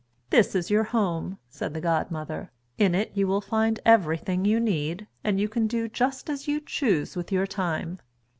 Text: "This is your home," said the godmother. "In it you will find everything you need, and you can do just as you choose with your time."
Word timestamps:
"This 0.31 0.55
is 0.55 0.71
your 0.71 0.85
home," 0.85 1.37
said 1.47 1.75
the 1.75 1.79
godmother. 1.79 2.49
"In 2.79 2.95
it 2.95 3.11
you 3.13 3.27
will 3.27 3.39
find 3.39 3.79
everything 3.85 4.45
you 4.45 4.59
need, 4.59 5.05
and 5.23 5.39
you 5.39 5.47
can 5.47 5.67
do 5.67 5.87
just 5.87 6.27
as 6.27 6.47
you 6.47 6.59
choose 6.59 7.15
with 7.15 7.31
your 7.31 7.45
time." 7.45 7.99